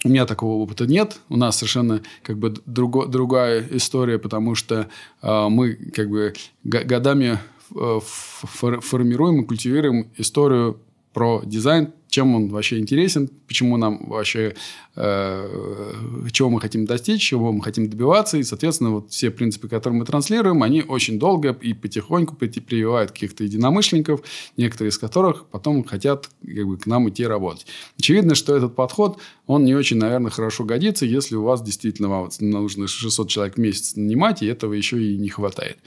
у 0.03 0.09
меня 0.09 0.25
такого 0.25 0.61
опыта 0.61 0.85
нет. 0.85 1.19
У 1.29 1.37
нас 1.37 1.57
совершенно 1.57 2.01
как 2.21 2.37
бы 2.37 2.53
друго, 2.65 3.05
другая 3.07 3.65
история, 3.71 4.19
потому 4.19 4.55
что 4.55 4.87
э, 5.21 5.47
мы 5.49 5.73
как 5.73 6.09
бы 6.09 6.33
годами 6.63 7.39
э, 7.75 7.99
формируем 8.01 9.41
и 9.41 9.45
культивируем 9.45 10.07
историю 10.17 10.79
про 11.13 11.41
дизайн 11.45 11.93
чем 12.13 12.35
он 12.35 12.49
вообще 12.49 12.77
интересен, 12.77 13.27
почему 13.47 13.75
нам 13.75 14.05
вообще, 14.05 14.53
э, 14.95 16.27
чего 16.31 16.51
мы 16.51 16.61
хотим 16.61 16.85
достичь, 16.85 17.23
чего 17.23 17.51
мы 17.51 17.63
хотим 17.63 17.89
добиваться. 17.89 18.37
И, 18.37 18.43
соответственно, 18.43 18.91
вот 18.91 19.09
все 19.09 19.31
принципы, 19.31 19.67
которые 19.67 19.97
мы 19.97 20.05
транслируем, 20.05 20.61
они 20.61 20.83
очень 20.83 21.17
долго 21.17 21.57
и 21.59 21.73
потихоньку 21.73 22.35
прививают 22.35 23.11
каких-то 23.11 23.43
единомышленников, 23.43 24.21
некоторые 24.57 24.89
из 24.89 24.99
которых 24.99 25.47
потом 25.47 25.83
хотят 25.83 26.29
как 26.45 26.67
бы, 26.67 26.77
к 26.77 26.85
нам 26.85 27.09
идти 27.09 27.25
работать. 27.25 27.65
Очевидно, 27.97 28.35
что 28.35 28.55
этот 28.55 28.75
подход, 28.75 29.17
он 29.45 29.65
не 29.65 29.75
очень, 29.75 29.97
наверное, 29.97 30.31
хорошо 30.31 30.63
годится, 30.63 31.05
если 31.05 31.35
у 31.35 31.43
вас 31.43 31.61
действительно 31.61 32.07
вам 32.07 32.29
нужно 32.39 32.87
600 32.87 33.27
человек 33.27 33.55
в 33.55 33.59
месяц 33.59 33.95
нанимать, 33.95 34.41
и 34.41 34.45
этого 34.45 34.73
еще 34.73 35.03
и 35.03 35.17
не 35.17 35.27
хватает. 35.27 35.77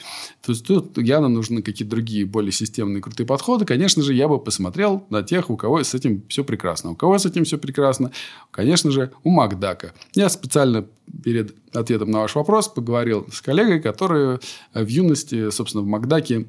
То 0.45 0.53
есть, 0.53 0.67
тут 0.67 0.99
явно 0.99 1.29
нужны 1.29 1.63
какие-то 1.63 1.91
другие, 1.91 2.27
более 2.27 2.53
системные, 2.53 3.01
крутые 3.01 3.27
подходы. 3.27 3.65
Конечно 3.65 4.03
же, 4.03 4.13
я 4.13 4.29
бы 4.29 4.39
посмотрел 4.39 5.07
на 5.09 5.23
тех, 5.23 5.49
у 5.49 5.57
кого 5.57 5.83
с 5.83 5.95
этим 5.95 6.23
все 6.29 6.45
прекрасно. 6.45 6.91
У 6.91 6.97
кого 6.97 7.17
с 7.17 7.25
этим 7.25 7.45
все 7.45 7.57
прекрасно? 7.57 8.13
Конечно 8.51 8.91
же, 8.91 9.13
у 9.25 9.31
Макдака. 9.31 9.95
Я 10.15 10.29
специально 10.29 10.87
перед 11.25 11.55
ответом 11.75 12.11
на 12.11 12.21
ваш 12.21 12.35
вопрос 12.35 12.69
поговорил 12.69 13.27
с 13.33 13.41
коллегой, 13.41 13.81
которая 13.81 14.39
в 14.75 14.87
юности, 14.87 15.51
собственно, 15.51 15.83
в 15.83 15.87
Макдаке 15.87 16.47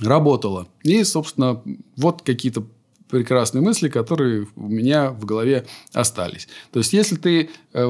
работала. 0.00 0.68
И, 0.84 1.02
собственно, 1.02 1.62
вот 1.96 2.22
какие-то 2.22 2.64
прекрасные 3.10 3.62
мысли, 3.62 3.88
которые 3.88 4.46
у 4.56 4.68
меня 4.68 5.10
в 5.10 5.24
голове 5.24 5.66
остались. 5.92 6.48
То 6.72 6.78
есть, 6.78 6.92
если 6.92 7.16
ты... 7.16 7.50
Э, 7.72 7.86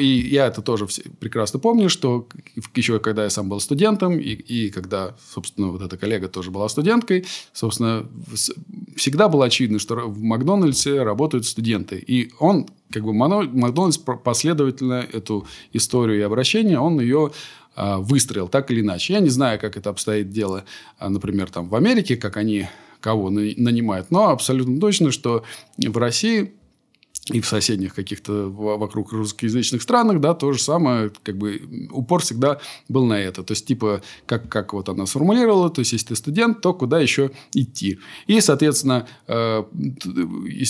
и 0.00 0.28
я 0.28 0.46
это 0.46 0.62
тоже 0.62 0.86
прекрасно 1.18 1.58
помню, 1.58 1.88
что 1.88 2.26
еще 2.74 2.98
когда 2.98 3.24
я 3.24 3.30
сам 3.30 3.48
был 3.48 3.60
студентом, 3.60 4.18
и, 4.18 4.32
и 4.32 4.70
когда, 4.70 5.16
собственно, 5.32 5.68
вот 5.68 5.82
эта 5.82 5.96
коллега 5.96 6.28
тоже 6.28 6.50
была 6.50 6.68
студенткой, 6.68 7.26
собственно, 7.52 8.06
всегда 8.96 9.28
было 9.28 9.46
очевидно, 9.46 9.78
что 9.78 9.94
в 9.94 10.20
Макдональдсе 10.20 11.02
работают 11.02 11.46
студенты. 11.46 12.02
И 12.06 12.32
он, 12.38 12.68
как 12.90 13.04
бы, 13.04 13.12
Макдональдс 13.12 13.98
последовательно 13.98 15.06
эту 15.12 15.46
историю 15.72 16.18
и 16.18 16.22
обращение, 16.22 16.78
он 16.78 17.00
ее 17.00 17.32
а, 17.76 17.98
выстроил 17.98 18.48
так 18.48 18.70
или 18.70 18.80
иначе. 18.80 19.14
Я 19.14 19.20
не 19.20 19.30
знаю, 19.30 19.58
как 19.60 19.76
это 19.76 19.90
обстоит 19.90 20.30
дело, 20.30 20.64
а, 20.98 21.08
например, 21.08 21.50
там 21.50 21.68
в 21.68 21.74
Америке, 21.74 22.16
как 22.16 22.36
они 22.36 22.68
кого 23.00 23.30
нанимают. 23.30 24.10
Но 24.10 24.28
абсолютно 24.28 24.78
точно, 24.80 25.10
что 25.10 25.44
в 25.78 25.96
России 25.98 26.52
и 27.32 27.40
в 27.40 27.46
соседних 27.46 27.94
каких-то 27.94 28.48
вокруг 28.50 29.12
русскоязычных 29.12 29.82
странах, 29.82 30.20
да, 30.20 30.34
то 30.34 30.52
же 30.52 30.60
самое, 30.60 31.10
как 31.22 31.36
бы 31.38 31.88
упор 31.92 32.22
всегда 32.22 32.60
был 32.88 33.06
на 33.06 33.18
это. 33.20 33.42
То 33.42 33.52
есть, 33.52 33.66
типа, 33.66 34.02
как, 34.26 34.48
как 34.48 34.72
вот 34.72 34.88
она 34.88 35.06
сформулировала, 35.06 35.70
то 35.70 35.80
есть, 35.80 35.92
если 35.92 36.08
ты 36.08 36.16
студент, 36.16 36.60
то 36.60 36.74
куда 36.74 36.98
еще 36.98 37.30
идти? 37.54 37.98
И, 38.26 38.40
соответственно, 38.40 39.06
э, 39.28 39.62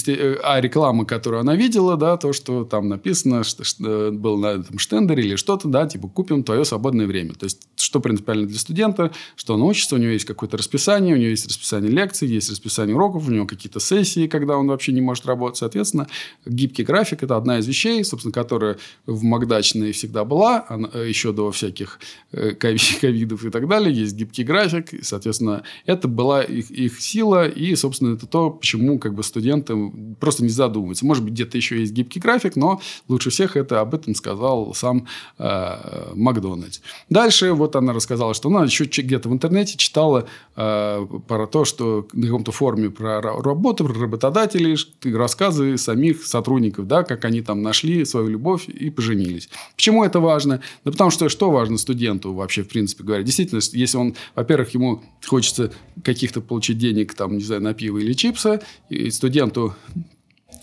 э, 0.07 0.37
а 0.43 0.61
реклама, 0.61 1.05
которую 1.05 1.41
она 1.41 1.57
видела, 1.57 1.97
да, 1.97 2.17
то, 2.17 2.33
что 2.33 2.65
там 2.65 2.89
написано, 2.89 3.45
что, 3.45 3.65
что 3.65 4.11
был 4.13 4.37
на 4.37 4.49
этом 4.49 4.79
штендере 4.79 5.23
или 5.23 5.37
что-то, 5.37 5.69
да, 5.69 5.87
типа, 5.87 6.09
купим 6.09 6.45
твое 6.45 6.65
свободное 6.65 7.07
время. 7.07 7.35
То 7.35 7.45
есть, 7.45 7.69
что 7.77 8.01
принципиально 8.01 8.47
для 8.47 8.59
студента, 8.59 9.13
что 9.37 9.55
он 9.55 9.63
учится, 9.63 9.95
у 9.95 9.99
него 9.99 10.11
есть 10.11 10.27
какое-то 10.27 10.57
расписание, 10.57 11.15
у 11.15 11.19
него 11.19 11.31
есть 11.31 11.47
расписание 11.47 11.91
лекций, 11.91 12.29
есть 12.29 12.51
расписание 12.51 12.95
уроков, 12.95 13.29
у 13.29 13.31
него 13.31 13.47
какие-то 13.47 13.81
сессии, 13.81 14.27
когда 14.27 14.57
он 14.57 14.69
вообще 14.69 14.93
не 14.93 15.01
может 15.01 15.27
работать. 15.27 15.59
Соответственно, 15.59 16.07
гибкий 16.51 16.85
график– 16.85 17.23
это 17.23 17.37
одна 17.37 17.59
из 17.59 17.67
вещей, 17.67 18.05
собственно, 18.05 18.33
которая 18.33 18.77
в 19.07 19.23
Макдачной 19.23 19.93
всегда 19.93 20.25
была, 20.25 20.65
она, 20.69 20.89
э, 20.93 21.09
еще 21.09 21.33
до 21.33 21.51
всяких 21.51 22.01
э, 22.33 22.53
ковидов 23.01 23.45
и 23.45 23.51
так 23.51 23.69
далее. 23.69 23.95
Есть 23.95 24.17
гибкий 24.17 24.45
график, 24.45 24.93
и, 24.95 25.03
соответственно, 25.03 25.63
это 25.87 26.09
была 26.09 26.43
их, 26.43 26.71
их 26.71 27.01
сила, 27.01 27.49
и, 27.49 27.75
собственно, 27.77 28.15
это 28.15 28.27
то, 28.27 28.51
почему 28.51 28.99
как 28.99 29.15
бы 29.15 29.23
студенты 29.23 29.75
просто 30.19 30.43
не 30.43 30.49
задумываются. 30.49 31.07
Может 31.07 31.25
быть, 31.25 31.35
где-то 31.35 31.57
еще 31.57 31.81
есть 31.81 31.93
гибкий 31.93 32.21
график, 32.21 32.57
но 32.57 32.81
лучше 33.09 33.31
всех 33.31 33.57
это 33.57 33.81
об 33.81 33.95
этом 33.95 34.15
сказал 34.15 34.75
сам 34.75 35.07
э, 35.39 36.13
Макдональдс. 36.15 36.81
Дальше 37.09 37.53
вот 37.53 37.77
она 37.77 37.93
рассказала, 37.93 38.35
что 38.35 38.49
она 38.49 38.65
еще 38.65 38.85
где-то 38.85 39.29
в 39.29 39.33
интернете 39.33 39.77
читала 39.77 40.27
э, 40.57 41.07
про 41.27 41.47
то, 41.47 41.65
что 41.65 42.09
на 42.13 42.27
каком-то 42.27 42.53
форуме 42.53 42.91
про 42.91 43.21
работу, 43.21 43.85
про 43.85 43.95
работодателей, 43.95 44.77
рассказы 45.17 45.77
самих 45.77 46.25
сотрудников, 46.31 46.87
да, 46.87 47.03
как 47.03 47.25
они 47.25 47.43
там 47.43 47.63
нашли 47.63 48.05
свою 48.05 48.29
любовь 48.29 48.69
и 48.69 48.91
поженились. 48.91 49.49
Почему 49.77 50.05
это 50.05 50.21
важно? 50.21 50.61
Да 50.85 50.93
потому 50.93 51.11
что 51.11 51.29
что 51.29 51.51
важно 51.51 51.79
студенту 51.79 52.33
вообще, 52.33 52.63
в 52.63 52.69
принципе 52.69 53.05
говоря? 53.05 53.23
Действительно, 53.23 53.61
если 53.73 53.97
он, 53.99 54.15
во-первых, 54.35 54.75
ему 54.75 55.03
хочется 55.27 55.73
каких-то 56.03 56.41
получить 56.41 56.79
денег, 56.79 57.15
там, 57.15 57.37
не 57.37 57.45
знаю, 57.45 57.63
на 57.63 57.75
пиво 57.75 57.99
или 57.99 58.13
чипсы, 58.13 58.61
и 58.89 59.11
студенту 59.11 59.75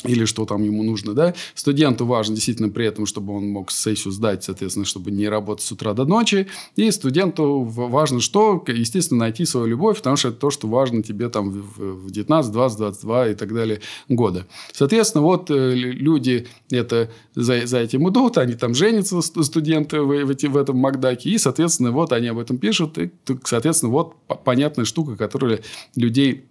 или 0.03 0.25
что 0.25 0.45
там 0.45 0.63
ему 0.63 0.83
нужно, 0.83 1.13
да. 1.13 1.33
Студенту 1.55 2.05
важно 2.05 2.35
действительно 2.35 2.69
при 2.69 2.85
этом, 2.85 3.05
чтобы 3.05 3.35
он 3.35 3.47
мог 3.49 3.71
сессию 3.71 4.11
сдать, 4.11 4.43
соответственно, 4.43 4.85
чтобы 4.85 5.11
не 5.11 5.27
работать 5.27 5.65
с 5.65 5.71
утра 5.71 5.93
до 5.93 6.05
ночи. 6.05 6.47
И 6.75 6.89
студенту 6.91 7.63
важно 7.63 8.19
что? 8.19 8.63
Естественно, 8.67 9.21
найти 9.21 9.45
свою 9.45 9.67
любовь, 9.67 9.97
потому 9.97 10.15
что 10.15 10.29
это 10.29 10.37
то, 10.37 10.49
что 10.51 10.67
важно 10.67 11.01
тебе 11.03 11.29
там 11.29 11.49
в 11.49 12.11
19, 12.11 12.51
20, 12.51 12.77
22 12.77 13.29
и 13.29 13.35
так 13.35 13.53
далее 13.53 13.81
года. 14.07 14.47
Соответственно, 14.71 15.23
вот 15.23 15.49
э, 15.49 15.73
люди 15.73 16.47
это 16.69 17.09
за, 17.35 17.65
за 17.65 17.79
этим 17.79 18.07
идут, 18.09 18.37
они 18.37 18.53
там 18.53 18.73
женятся, 18.75 19.21
студенты 19.21 20.01
в, 20.01 20.25
в, 20.25 20.35
в 20.35 20.57
этом 20.57 20.77
Макдаке, 20.77 21.29
и, 21.29 21.37
соответственно, 21.37 21.91
вот 21.91 22.13
они 22.13 22.27
об 22.27 22.39
этом 22.39 22.57
пишут, 22.57 22.97
и, 22.97 23.11
соответственно, 23.43 23.91
вот 23.91 24.15
понятная 24.43 24.85
штука, 24.85 25.15
которая 25.15 25.61
людей 25.95 26.45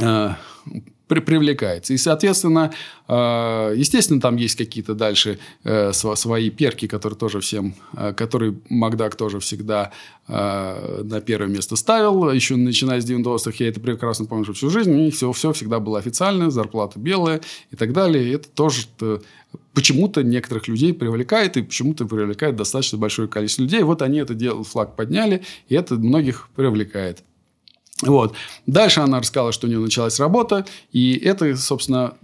э, 0.00 0.30
при, 1.06 1.20
привлекается. 1.20 1.92
И, 1.92 1.96
соответственно, 1.96 2.72
э, 3.08 3.74
естественно, 3.76 4.20
там 4.20 4.36
есть 4.36 4.56
какие-то 4.56 4.94
дальше 4.94 5.38
э, 5.64 5.92
свои 5.92 6.50
перки, 6.50 6.86
которые 6.86 7.18
тоже 7.18 7.40
всем, 7.40 7.74
э, 7.96 8.12
которые 8.14 8.56
Макдак 8.68 9.16
тоже 9.16 9.40
всегда 9.40 9.92
на 10.26 11.20
первое 11.20 11.48
место 11.48 11.76
ставил. 11.76 12.30
Еще 12.30 12.56
начиная 12.56 12.98
с 12.98 13.04
90-х, 13.04 13.56
я 13.58 13.68
это 13.68 13.78
прекрасно 13.78 14.24
помню, 14.24 14.54
всю 14.54 14.70
жизнь 14.70 14.90
у 14.90 14.94
них 14.94 15.14
все, 15.14 15.30
все 15.32 15.52
всегда 15.52 15.80
было 15.80 15.98
официально, 15.98 16.50
зарплата 16.50 16.98
белая 16.98 17.42
и 17.70 17.76
так 17.76 17.92
далее. 17.92 18.24
И 18.24 18.30
это 18.30 18.48
тоже 18.48 18.86
почему-то 19.74 20.22
некоторых 20.22 20.66
людей 20.66 20.94
привлекает, 20.94 21.58
и 21.58 21.62
почему-то 21.62 22.06
привлекает 22.06 22.56
достаточно 22.56 22.96
большое 22.96 23.28
количество 23.28 23.64
людей. 23.64 23.82
Вот 23.82 24.00
они 24.00 24.18
это 24.18 24.32
дело, 24.32 24.64
флаг 24.64 24.96
подняли, 24.96 25.42
и 25.68 25.74
это 25.74 25.96
многих 25.96 26.48
привлекает. 26.56 27.22
Вот. 28.06 28.34
Дальше 28.66 29.00
она 29.00 29.20
рассказала, 29.20 29.52
что 29.52 29.66
у 29.66 29.70
нее 29.70 29.78
началась 29.78 30.18
работа, 30.20 30.66
и 30.92 31.16
это, 31.16 31.56
собственно, 31.56 32.14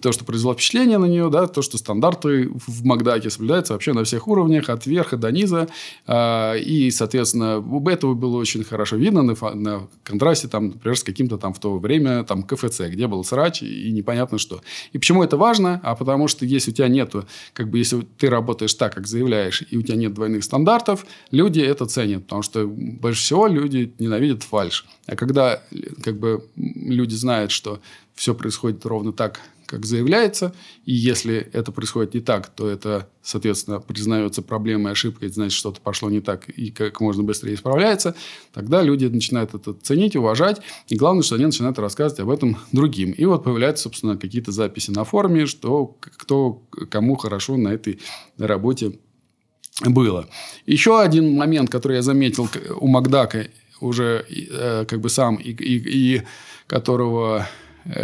то, 0.00 0.12
что 0.12 0.24
произвело 0.24 0.54
впечатление 0.54 0.98
на 0.98 1.06
нее, 1.06 1.28
да, 1.30 1.46
то, 1.46 1.62
что 1.62 1.78
стандарты 1.78 2.48
в 2.48 2.84
Макдаке 2.84 3.30
соблюдаются 3.30 3.72
вообще 3.72 3.92
на 3.92 4.04
всех 4.04 4.28
уровнях, 4.28 4.68
от 4.68 4.86
верха 4.86 5.16
до 5.16 5.30
низа, 5.30 5.68
э, 6.06 6.58
и, 6.60 6.90
соответственно, 6.90 7.62
этого 7.88 8.14
было 8.14 8.36
очень 8.36 8.64
хорошо 8.64 8.96
видно 8.96 9.22
на, 9.22 9.34
на 9.54 9.88
контрасте, 10.02 10.48
там, 10.48 10.68
например, 10.68 10.96
с 10.96 11.02
каким-то 11.02 11.38
там 11.38 11.52
в 11.52 11.60
то 11.60 11.78
время 11.78 12.24
там 12.24 12.42
КФЦ, 12.42 12.82
где 12.88 13.06
был 13.06 13.24
срач 13.24 13.62
и 13.62 13.90
непонятно 13.90 14.38
что. 14.38 14.60
И 14.92 14.98
почему 14.98 15.22
это 15.22 15.36
важно? 15.36 15.80
А 15.82 15.94
потому 15.94 16.28
что 16.28 16.44
если 16.44 16.70
у 16.70 16.74
тебя 16.74 16.88
нету, 16.88 17.26
как 17.52 17.70
бы, 17.70 17.78
если 17.78 18.00
ты 18.18 18.28
работаешь 18.28 18.74
так, 18.74 18.94
как 18.94 19.06
заявляешь, 19.06 19.62
и 19.70 19.76
у 19.76 19.82
тебя 19.82 19.96
нет 19.96 20.14
двойных 20.14 20.44
стандартов, 20.44 21.06
люди 21.30 21.60
это 21.60 21.86
ценят, 21.86 22.24
потому 22.24 22.42
что 22.42 22.66
больше 22.66 23.22
всего 23.22 23.46
люди 23.46 23.94
ненавидят 23.98 24.42
фальш. 24.42 24.84
А 25.06 25.16
когда 25.16 25.62
как 26.02 26.18
бы, 26.18 26.48
люди 26.56 27.14
знают, 27.14 27.50
что 27.50 27.80
все 28.14 28.34
происходит 28.34 28.84
ровно 28.86 29.12
так, 29.12 29.40
как 29.66 29.84
заявляется, 29.84 30.54
и 30.84 30.94
если 30.94 31.48
это 31.52 31.72
происходит 31.72 32.14
не 32.14 32.20
так, 32.20 32.48
то 32.48 32.68
это, 32.68 33.08
соответственно, 33.20 33.80
признается 33.80 34.40
проблемой, 34.40 34.92
ошибкой, 34.92 35.28
значит, 35.28 35.58
что-то 35.58 35.80
пошло 35.80 36.08
не 36.08 36.20
так 36.20 36.48
и 36.48 36.70
как 36.70 37.00
можно 37.00 37.24
быстрее 37.24 37.54
исправляется, 37.54 38.14
тогда 38.54 38.80
люди 38.80 39.06
начинают 39.06 39.54
это 39.54 39.74
ценить, 39.74 40.14
уважать, 40.14 40.60
и 40.86 40.96
главное, 40.96 41.24
что 41.24 41.34
они 41.34 41.46
начинают 41.46 41.78
рассказывать 41.80 42.20
об 42.20 42.30
этом 42.30 42.58
другим. 42.70 43.10
И 43.10 43.24
вот 43.24 43.42
появляются, 43.42 43.84
собственно, 43.84 44.16
какие-то 44.16 44.52
записи 44.52 44.92
на 44.92 45.04
форуме, 45.04 45.46
что 45.46 45.96
кто 46.00 46.62
кому 46.88 47.16
хорошо 47.16 47.56
на 47.56 47.68
этой 47.70 47.98
работе 48.38 49.00
было. 49.84 50.28
Еще 50.64 51.00
один 51.00 51.34
момент, 51.34 51.70
который 51.70 51.96
я 51.96 52.02
заметил 52.02 52.48
у 52.78 52.86
Макдака, 52.86 53.48
уже 53.80 54.24
э, 54.28 54.84
как 54.86 55.00
бы 55.00 55.08
сам 55.08 55.36
и, 55.36 55.50
и, 55.50 56.16
и 56.18 56.22
которого 56.66 57.46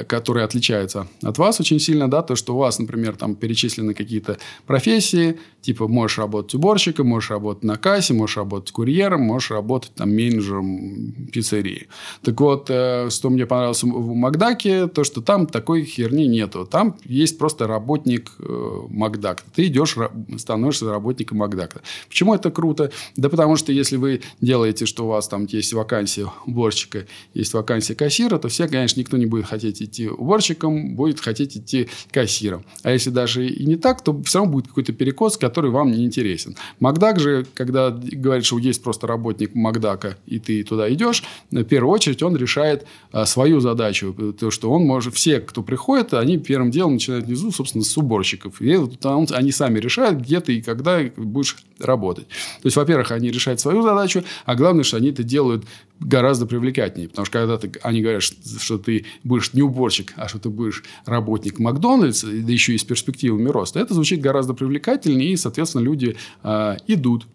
которые 0.07 0.45
отличаются 0.45 1.07
от 1.23 1.39
вас 1.39 1.61
очень 1.61 1.81
сильно, 1.81 2.11
да, 2.11 2.23
то, 2.23 2.37
что 2.37 2.55
у 2.55 2.59
вас, 2.59 2.79
например, 2.79 3.17
там 3.17 3.35
перечислены 3.35 3.95
какие-то 3.95 4.39
профессии, 4.67 5.39
типа 5.61 5.89
можешь 5.89 6.19
работать 6.19 6.55
уборщиком, 6.55 7.07
можешь 7.07 7.31
работать 7.31 7.65
на 7.65 7.77
кассе, 7.77 8.15
можешь 8.15 8.37
работать 8.37 8.73
курьером, 8.73 9.23
можешь 9.23 9.51
работать 9.51 9.95
там 9.95 10.11
менеджером 10.15 11.12
пиццерии. 11.33 11.89
Так 12.23 12.41
вот, 12.41 12.67
э, 12.69 13.09
что 13.11 13.31
мне 13.31 13.47
понравилось 13.47 13.83
в 13.83 14.15
Макдаке, 14.15 14.87
то, 14.89 15.05
что 15.05 15.23
там 15.23 15.47
такой 15.47 15.85
херни 15.85 16.27
нету. 16.27 16.67
Там 16.67 16.97
есть 17.05 17.39
просто 17.39 17.67
работник 17.67 18.33
э, 18.39 18.81
Макдака. 18.89 19.43
Ты 19.55 19.67
идешь, 19.67 19.97
становишься 20.37 20.91
работником 20.91 21.39
Макдака. 21.39 21.81
Почему 22.09 22.35
это 22.35 22.51
круто? 22.51 22.91
Да 23.17 23.29
потому 23.29 23.57
что 23.57 23.73
если 23.73 23.97
вы 23.97 24.23
делаете, 24.41 24.87
что 24.87 25.05
у 25.05 25.09
вас 25.09 25.29
там 25.29 25.47
есть 25.47 25.73
вакансия 25.73 26.27
уборщика, 26.47 27.07
есть 27.35 27.55
вакансия 27.55 27.95
кассира, 27.95 28.39
то 28.39 28.49
все, 28.49 28.69
конечно, 28.69 29.01
никто 29.01 29.17
не 29.17 29.27
будет 29.27 29.47
хотеть 29.47 29.72
хотеть 29.73 29.83
идти 29.83 30.09
уборщиком, 30.09 30.95
будет 30.95 31.21
хотеть 31.21 31.57
идти 31.57 31.88
кассиром. 32.11 32.64
А 32.83 32.91
если 32.91 33.11
даже 33.11 33.47
и 33.47 33.67
не 33.67 33.76
так, 33.76 34.02
то 34.02 34.23
все 34.23 34.38
равно 34.38 34.52
будет 34.52 34.69
какой-то 34.69 34.93
перекос, 34.93 35.37
который 35.37 35.71
вам 35.71 35.93
не 35.93 36.05
интересен. 36.05 36.57
Макдак 36.81 37.21
же, 37.21 37.47
когда 37.55 37.91
говорит, 37.91 38.45
что 38.45 38.59
есть 38.59 38.83
просто 38.83 39.07
работник 39.07 39.55
Макдака, 39.55 40.17
и 40.26 40.38
ты 40.38 40.62
туда 40.64 40.93
идешь, 40.93 41.25
в 41.50 41.64
первую 41.64 41.93
очередь 41.93 42.23
он 42.23 42.37
решает 42.37 42.87
а, 43.12 43.26
свою 43.26 43.61
задачу. 43.61 44.14
То, 44.38 44.50
что 44.50 44.71
он 44.71 44.83
может... 44.85 45.12
Все, 45.12 45.41
кто 45.41 45.62
приходит, 45.62 46.14
они 46.14 46.38
первым 46.38 46.71
делом 46.71 46.95
начинают 46.95 47.26
внизу, 47.26 47.52
собственно, 47.52 47.85
с 47.85 47.97
уборщиков. 47.97 48.61
И 48.62 48.76
там 49.00 49.26
они 49.31 49.52
сами 49.52 49.79
решают, 49.79 50.21
где 50.21 50.41
ты 50.41 50.57
и 50.57 50.62
когда 50.62 51.00
будешь 51.17 51.57
работать. 51.79 52.26
То 52.26 52.67
есть, 52.67 52.76
во-первых, 52.76 53.11
они 53.12 53.31
решают 53.31 53.61
свою 53.61 53.83
задачу, 53.83 54.25
а 54.47 54.55
главное, 54.55 54.85
что 54.85 54.97
они 54.97 55.11
это 55.11 55.23
делают 55.23 55.64
гораздо 56.00 56.47
привлекательнее. 56.47 57.09
Потому 57.09 57.26
что 57.26 57.38
когда 57.38 57.59
ты, 57.59 57.73
они 57.83 58.00
говорят, 58.00 58.23
что 58.23 58.79
ты 58.79 59.05
будешь 59.25 59.52
не 59.52 59.62
уборщик, 59.62 60.12
а 60.16 60.28
что 60.28 60.38
ты 60.38 60.50
будешь 60.50 60.85
работник 61.04 61.59
Макдональдса, 61.59 62.26
да 62.26 62.52
еще 62.52 62.75
и 62.75 62.78
с 62.78 62.85
перспективами 62.85 63.49
роста, 63.49 63.81
это 63.81 63.95
звучит 63.95 64.21
гораздо 64.21 64.54
привлекательнее, 64.54 65.33
и, 65.33 65.37
соответственно, 65.37 65.83
люди 65.83 66.16
э, 66.42 66.76
идут. 66.87 67.26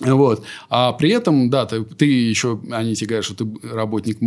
Вот. 0.00 0.44
А 0.68 0.92
при 0.92 1.10
этом, 1.10 1.50
да, 1.50 1.66
ты, 1.66 1.84
ты 1.84 2.06
еще, 2.06 2.60
они 2.70 2.94
тебе 2.96 3.08
говорят, 3.08 3.24
что 3.24 3.34
ты 3.34 3.68
работник, 3.68 4.18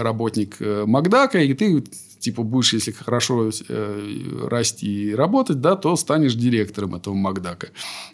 работник 0.00 0.56
э, 0.58 0.84
Макдака, 0.84 1.40
и 1.40 1.54
ты 1.54 1.84
типа 2.18 2.42
будешь, 2.42 2.72
если 2.72 2.90
хорошо 2.90 3.50
э, 3.68 4.48
расти 4.48 5.10
и 5.10 5.14
работать, 5.14 5.60
да, 5.60 5.76
то 5.76 5.94
станешь 5.94 6.34
директором 6.34 6.96
этого 6.96 7.14
Макдака. 7.14 7.68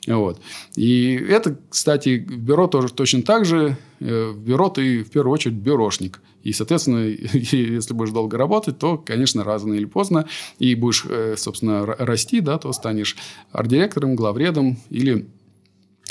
Вот. 0.07 0.39
И 0.77 1.15
это, 1.15 1.57
кстати, 1.71 2.19
в 2.19 2.37
бюро 2.39 2.67
тоже 2.67 2.93
точно 2.93 3.23
так 3.23 3.47
же. 3.47 3.79
Э, 4.01 4.31
в 4.31 4.39
бюро 4.39 4.69
ты 4.69 5.03
в 5.03 5.11
первую 5.11 5.33
очередь 5.33 5.57
бюрошник. 5.57 6.21
И, 6.43 6.53
соответственно, 6.53 6.99
если 7.33 7.95
будешь 7.95 8.13
долго 8.13 8.37
работать, 8.37 8.79
то, 8.79 8.99
конечно, 8.99 9.45
рано 9.45 9.73
или 9.73 9.87
поздно, 9.87 10.27
и 10.59 10.75
будешь, 10.75 11.07
э, 11.09 11.37
собственно, 11.39 11.87
расти, 11.87 12.41
да, 12.41 12.59
то 12.59 12.71
станешь 12.73 13.17
арт-директором, 13.51 14.15
главредом 14.15 14.77
или 14.91 15.27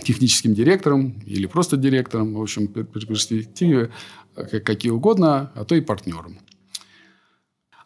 техническим 0.04 0.54
директором 0.54 1.22
или 1.26 1.46
просто 1.46 1.78
директором, 1.78 2.34
в 2.34 2.42
общем, 2.42 2.68
при 2.68 2.84
перспективе 2.84 3.92
какие 4.36 4.92
угодно, 4.92 5.52
а 5.56 5.66
то 5.66 5.76
и 5.76 5.82
партнером. 5.82 6.40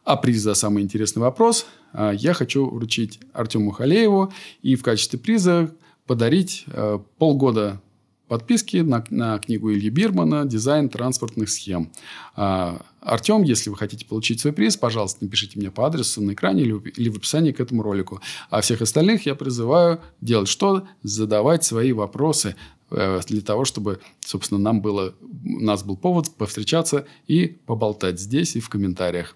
А 0.03 0.17
приз 0.17 0.41
за 0.41 0.53
самый 0.53 0.83
интересный 0.83 1.21
вопрос 1.21 1.65
а, 1.91 2.11
я 2.11 2.33
хочу 2.33 2.69
вручить 2.69 3.19
Артему 3.33 3.71
Халееву 3.71 4.31
и 4.61 4.75
в 4.75 4.83
качестве 4.83 5.17
приза 5.17 5.73
подарить 6.05 6.65
а, 6.67 6.99
полгода 7.17 7.81
подписки 8.27 8.77
на, 8.77 9.03
на 9.09 9.39
книгу 9.39 9.71
Ильи 9.71 9.89
Бирмана 9.89 10.45
«Дизайн 10.45 10.89
транспортных 10.89 11.49
схем». 11.49 11.91
А, 12.35 12.81
Артем, 13.01 13.43
если 13.43 13.69
вы 13.69 13.77
хотите 13.77 14.05
получить 14.05 14.39
свой 14.39 14.53
приз, 14.53 14.77
пожалуйста, 14.77 15.23
напишите 15.23 15.59
мне 15.59 15.71
по 15.71 15.85
адресу 15.85 16.21
на 16.21 16.33
экране 16.33 16.63
или, 16.63 16.73
или 16.97 17.09
в 17.09 17.17
описании 17.17 17.51
к 17.51 17.59
этому 17.59 17.83
ролику. 17.83 18.21
А 18.49 18.61
всех 18.61 18.81
остальных 18.81 19.25
я 19.25 19.35
призываю 19.35 20.01
делать 20.21 20.49
что? 20.49 20.87
Задавать 21.03 21.63
свои 21.63 21.91
вопросы 21.91 22.55
э, 22.89 23.21
для 23.27 23.41
того, 23.41 23.65
чтобы, 23.65 23.99
собственно, 24.19 24.59
нам 24.59 24.81
было, 24.81 25.13
у 25.21 25.59
нас 25.59 25.83
был 25.83 25.97
повод 25.97 26.35
повстречаться 26.35 27.05
и 27.27 27.47
поболтать 27.47 28.19
здесь 28.19 28.55
и 28.55 28.59
в 28.59 28.69
комментариях. 28.69 29.35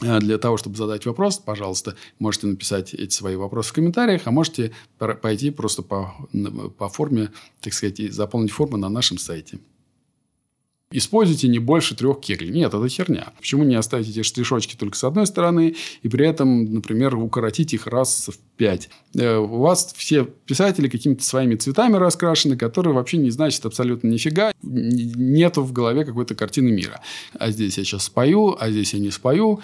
Э, 0.00 0.18
для 0.20 0.38
того, 0.38 0.56
чтобы 0.56 0.76
задать 0.76 1.06
вопрос, 1.06 1.38
пожалуйста, 1.38 1.96
можете 2.18 2.46
написать 2.46 2.94
эти 2.94 3.12
свои 3.12 3.36
вопросы 3.36 3.70
в 3.70 3.72
комментариях, 3.72 4.22
а 4.26 4.30
можете 4.30 4.72
пойти 4.98 5.50
просто 5.50 5.82
по, 5.82 6.14
по 6.76 6.88
форме, 6.88 7.30
так 7.60 7.72
сказать, 7.72 8.12
заполнить 8.12 8.52
форму 8.52 8.76
на 8.76 8.88
нашем 8.88 9.18
сайте. 9.18 9.58
Используйте 10.90 11.48
не 11.48 11.58
больше 11.58 11.94
трех 11.94 12.20
кеглей. 12.20 12.48
Нет, 12.48 12.72
это 12.72 12.88
херня. 12.88 13.34
Почему 13.36 13.62
не 13.62 13.74
оставить 13.74 14.08
эти 14.08 14.22
штришочки 14.22 14.74
только 14.74 14.96
с 14.96 15.04
одной 15.04 15.26
стороны 15.26 15.76
и 16.00 16.08
при 16.08 16.26
этом, 16.26 16.72
например, 16.72 17.14
укоротить 17.14 17.74
их 17.74 17.86
раз 17.86 18.28
в 18.28 18.38
пять? 18.56 18.88
Э, 19.14 19.36
у 19.36 19.58
вас 19.58 19.92
все 19.94 20.24
писатели 20.24 20.88
какими-то 20.88 21.22
своими 21.22 21.56
цветами 21.56 21.96
раскрашены, 21.96 22.56
которые 22.56 22.94
вообще 22.94 23.18
не 23.18 23.28
значат 23.28 23.66
абсолютно 23.66 24.08
нифига. 24.08 24.52
Нету 24.62 25.62
в 25.62 25.72
голове 25.72 26.06
какой-то 26.06 26.34
картины 26.34 26.70
мира. 26.70 27.02
А 27.34 27.50
здесь 27.50 27.76
я 27.76 27.84
сейчас 27.84 28.04
спою, 28.04 28.56
а 28.58 28.70
здесь 28.70 28.94
я 28.94 29.00
не 29.00 29.10
спою. 29.10 29.60